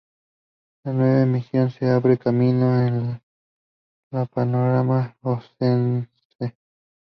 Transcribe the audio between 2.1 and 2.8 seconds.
camino